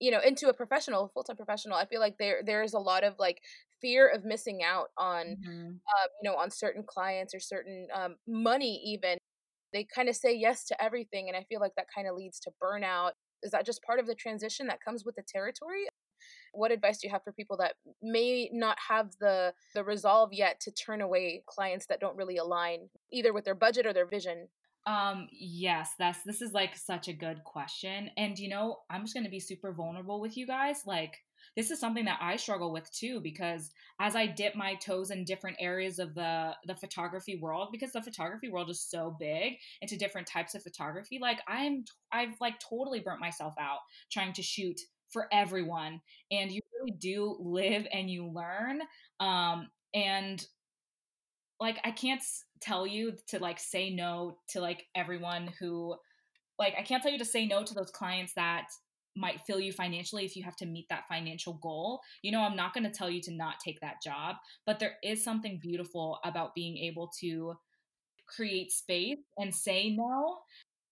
[0.00, 3.16] you know, into a professional, full-time professional, I feel like there there's a lot of
[3.18, 3.42] like
[3.80, 5.80] fear of missing out on Mhm.
[6.02, 9.18] um, you know, on certain clients or certain um, money even.
[9.72, 12.40] They kind of say yes to everything and I feel like that kind of leads
[12.42, 13.12] to burnout.
[13.42, 15.86] Is that just part of the transition that comes with the territory?
[16.52, 20.60] What advice do you have for people that may not have the the resolve yet
[20.60, 24.48] to turn away clients that don't really align either with their budget or their vision?
[24.84, 28.10] Um, yes, that's this is like such a good question.
[28.16, 30.82] And you know, I'm just to be super vulnerable with you guys.
[30.86, 31.18] Like
[31.56, 35.24] this is something that I struggle with too because as I dip my toes in
[35.24, 39.96] different areas of the the photography world because the photography world is so big into
[39.96, 44.80] different types of photography, like I'm I've like totally burnt myself out trying to shoot
[45.12, 48.80] for everyone and you really do live and you learn
[49.20, 50.46] um and
[51.60, 52.22] like I can't
[52.60, 55.94] tell you to like say no to like everyone who
[56.58, 58.66] like I can't tell you to say no to those clients that
[59.14, 62.00] might fill you financially if you have to meet that financial goal.
[62.22, 64.94] You know, I'm not going to tell you to not take that job, but there
[65.04, 67.54] is something beautiful about being able to
[68.26, 70.38] create space and say no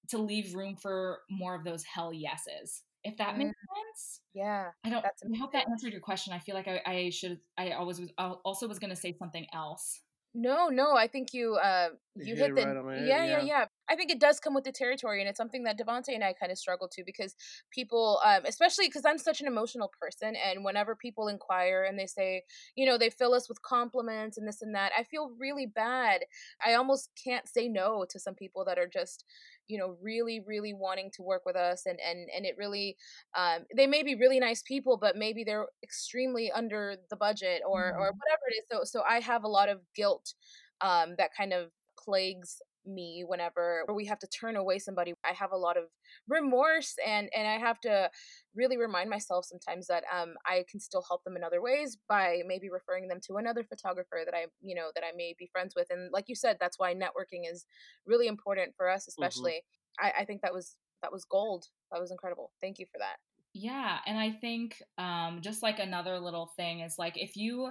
[0.08, 2.82] to leave room for more of those hell yeses.
[3.02, 4.20] If that makes sense.
[4.34, 4.70] Yeah.
[4.84, 6.32] I don't That's I hope that answered your question.
[6.32, 9.14] I feel like I, I should I always was I also was going to say
[9.18, 10.02] something else.
[10.32, 13.38] No, no, I think you uh You you hit right on the head, yeah, yeah,
[13.38, 13.44] yeah.
[13.44, 13.64] yeah.
[13.88, 16.32] I think it does come with the territory, and it's something that Devonte and I
[16.34, 17.34] kind of struggle to because
[17.72, 22.06] people, um, especially because I'm such an emotional person, and whenever people inquire and they
[22.06, 22.44] say,
[22.76, 26.20] you know, they fill us with compliments and this and that, I feel really bad.
[26.64, 29.24] I almost can't say no to some people that are just,
[29.70, 32.96] you know, really, really wanting to work with us, and and and it really,
[33.36, 37.94] um, they may be really nice people, but maybe they're extremely under the budget or
[37.98, 38.20] or Mhm.
[38.20, 38.64] whatever it is.
[38.70, 40.34] So so I have a lot of guilt
[40.80, 45.52] um, that kind of plagues me whenever we have to turn away somebody i have
[45.52, 45.84] a lot of
[46.28, 48.10] remorse and and i have to
[48.54, 52.38] really remind myself sometimes that um i can still help them in other ways by
[52.46, 55.74] maybe referring them to another photographer that i you know that i may be friends
[55.76, 57.66] with and like you said that's why networking is
[58.06, 59.62] really important for us especially.
[60.00, 61.66] I, I think that was that was gold.
[61.92, 62.52] That was incredible.
[62.60, 63.16] Thank you for that.
[63.52, 67.70] Yeah, and I think um, just like another little thing is like if you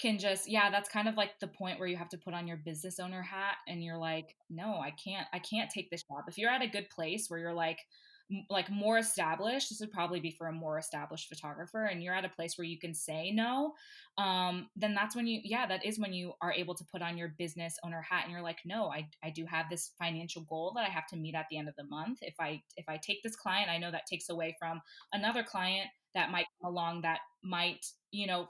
[0.00, 2.46] can just yeah that's kind of like the point where you have to put on
[2.46, 6.24] your business owner hat and you're like no i can't i can't take this job.
[6.28, 7.80] If you're at a good place where you're like
[8.50, 12.26] like more established this would probably be for a more established photographer and you're at
[12.26, 13.72] a place where you can say no
[14.18, 17.16] um, then that's when you yeah that is when you are able to put on
[17.16, 20.72] your business owner hat and you're like no I, I do have this financial goal
[20.76, 22.18] that i have to meet at the end of the month.
[22.20, 24.82] If i if i take this client i know that takes away from
[25.14, 28.48] another client that might come along that might you know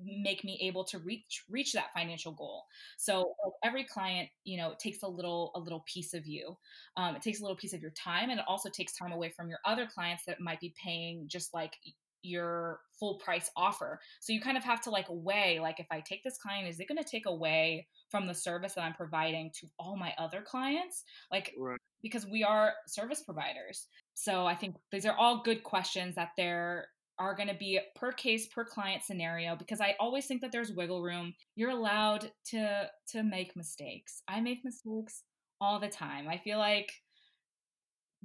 [0.00, 2.64] make me able to reach reach that financial goal.
[2.98, 6.56] So every client you know takes a little a little piece of you.
[6.96, 9.30] Um, it takes a little piece of your time and it also takes time away
[9.30, 11.76] from your other clients that might be paying just like
[12.22, 14.00] your full price offer.
[14.20, 16.80] So you kind of have to like weigh like if i take this client is
[16.80, 20.42] it going to take away from the service that i'm providing to all my other
[20.42, 21.04] clients?
[21.30, 21.78] Like right.
[22.02, 23.86] because we are service providers.
[24.14, 26.88] So i think these are all good questions that they're
[27.18, 30.72] are going to be per case per client scenario because i always think that there's
[30.72, 31.34] wiggle room.
[31.54, 34.22] You're allowed to to make mistakes.
[34.28, 35.22] I make mistakes
[35.60, 36.28] all the time.
[36.28, 36.92] I feel like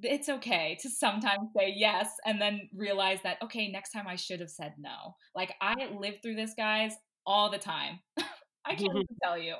[0.04, 4.40] it's okay to sometimes say yes and then realize that okay next time i should
[4.40, 5.16] have said no.
[5.36, 8.00] Like i live through this guys all the time.
[8.66, 9.56] I can't even tell you.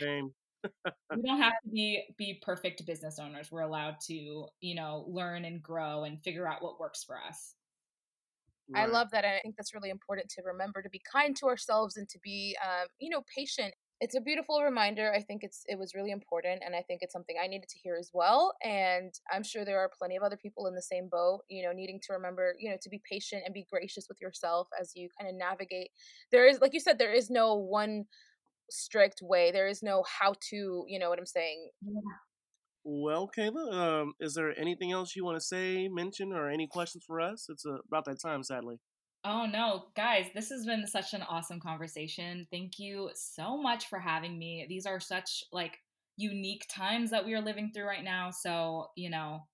[0.00, 0.30] Same.
[1.14, 3.52] We don't have to be be perfect business owners.
[3.52, 7.54] We're allowed to you know learn and grow and figure out what works for us
[8.68, 8.82] Right.
[8.82, 9.24] I love that.
[9.24, 12.56] I think that's really important to remember to be kind to ourselves and to be,
[12.64, 13.74] um, you know, patient.
[14.00, 15.12] It's a beautiful reminder.
[15.14, 17.78] I think it's it was really important, and I think it's something I needed to
[17.78, 18.54] hear as well.
[18.62, 21.42] And I'm sure there are plenty of other people in the same boat.
[21.48, 24.68] You know, needing to remember, you know, to be patient and be gracious with yourself
[24.80, 25.90] as you kind of navigate.
[26.32, 28.04] There is, like you said, there is no one
[28.70, 29.52] strict way.
[29.52, 30.84] There is no how to.
[30.88, 31.70] You know what I'm saying?
[31.82, 32.00] Yeah.
[32.84, 37.02] Well, Kayla, um, is there anything else you want to say, mention, or any questions
[37.06, 37.46] for us?
[37.48, 38.76] It's uh, about that time, sadly.
[39.24, 39.86] Oh, no.
[39.96, 42.46] Guys, this has been such an awesome conversation.
[42.50, 44.66] Thank you so much for having me.
[44.68, 45.78] These are such, like,
[46.18, 48.30] unique times that we are living through right now.
[48.30, 49.46] So, you know,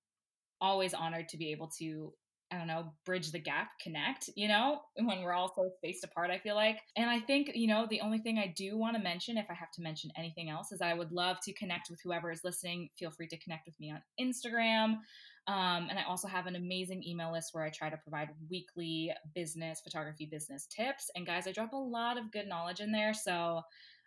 [0.60, 2.12] always honored to be able to
[2.52, 6.30] I don't know, bridge the gap, connect, you know, when we're all so spaced apart,
[6.30, 6.80] I feel like.
[6.96, 9.54] And I think, you know, the only thing I do want to mention, if I
[9.54, 12.90] have to mention anything else, is I would love to connect with whoever is listening.
[12.98, 14.98] Feel free to connect with me on Instagram.
[15.46, 19.12] Um, and I also have an amazing email list where I try to provide weekly
[19.34, 21.10] business, photography business tips.
[21.14, 23.14] And guys, I drop a lot of good knowledge in there.
[23.14, 23.62] So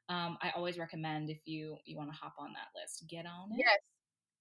[0.09, 3.51] um, I always recommend if you you want to hop on that list, get on
[3.53, 3.59] it.
[3.59, 3.79] Yes,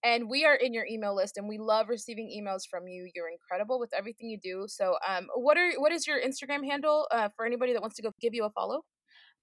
[0.04, 3.10] and we are in your email list and we love receiving emails from you.
[3.14, 4.66] You're incredible with everything you do.
[4.68, 8.02] So um what are what is your instagram handle uh, for anybody that wants to
[8.02, 8.82] go give you a follow?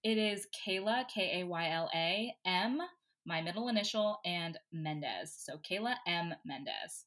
[0.03, 2.79] It is kayla k-a-y-l-a m
[3.25, 5.35] my middle initial and mendez.
[5.37, 6.33] So kayla m.
[6.45, 7.05] Mendez.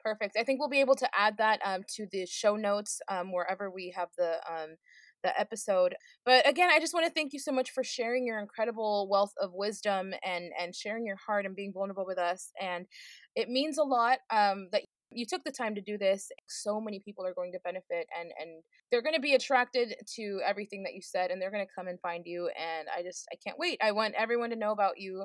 [0.00, 0.36] Perfect.
[0.36, 3.70] I think we'll be able to add that um, to the show notes um, wherever
[3.70, 4.76] we have the um,
[5.22, 5.94] the episode.
[6.24, 9.32] But again, I just want to thank you so much for sharing your incredible wealth
[9.40, 12.50] of wisdom and and sharing your heart and being vulnerable with us.
[12.60, 12.86] And
[13.34, 14.82] it means a lot um, that
[15.14, 18.30] you took the time to do this so many people are going to benefit and
[18.40, 21.72] and they're going to be attracted to everything that you said and they're going to
[21.74, 24.72] come and find you and i just i can't wait i want everyone to know
[24.72, 25.24] about you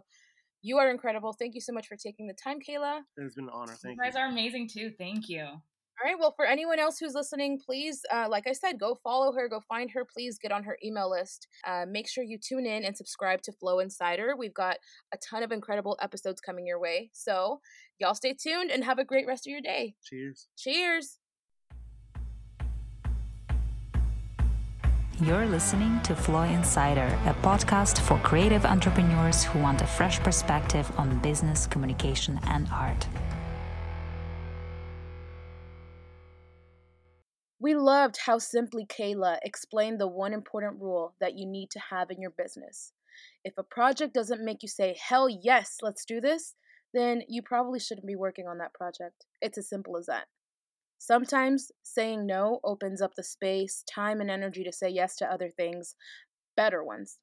[0.62, 3.52] you are incredible thank you so much for taking the time kayla it's been an
[3.54, 4.22] honor thank you guys you.
[4.22, 5.48] are amazing too thank you
[6.00, 6.20] all right.
[6.20, 9.62] Well, for anyone else who's listening, please, uh, like I said, go follow her, go
[9.68, 10.06] find her.
[10.06, 11.48] Please get on her email list.
[11.66, 14.36] Uh, make sure you tune in and subscribe to Flow Insider.
[14.38, 14.78] We've got
[15.12, 17.10] a ton of incredible episodes coming your way.
[17.14, 17.62] So,
[18.00, 19.96] y'all stay tuned and have a great rest of your day.
[20.04, 20.48] Cheers.
[20.56, 21.18] Cheers.
[25.20, 30.92] You're listening to Flow Insider, a podcast for creative entrepreneurs who want a fresh perspective
[31.00, 33.08] on business, communication, and art.
[37.60, 42.12] We loved how simply Kayla explained the one important rule that you need to have
[42.12, 42.94] in your business.
[43.44, 46.54] If a project doesn't make you say, hell yes, let's do this,
[46.94, 49.26] then you probably shouldn't be working on that project.
[49.42, 50.28] It's as simple as that.
[51.00, 55.50] Sometimes saying no opens up the space, time, and energy to say yes to other
[55.50, 55.96] things,
[56.56, 57.18] better ones.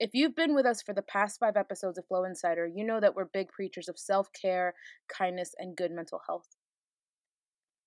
[0.00, 3.00] If you've been with us for the past five episodes of Flow Insider, you know
[3.00, 4.74] that we're big preachers of self care,
[5.08, 6.48] kindness, and good mental health.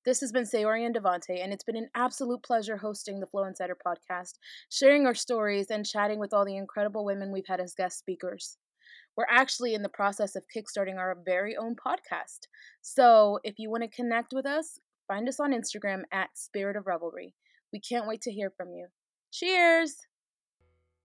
[0.07, 3.43] This has been Sayori and Devante, and it's been an absolute pleasure hosting the Flow
[3.43, 4.35] Insider podcast,
[4.71, 8.57] sharing our stories, and chatting with all the incredible women we've had as guest speakers.
[9.17, 12.47] We're actually in the process of kickstarting our very own podcast.
[12.81, 14.79] So if you want to connect with us,
[15.09, 17.33] find us on Instagram at Spirit of Revelry.
[17.73, 18.87] We can't wait to hear from you.
[19.33, 20.06] Cheers!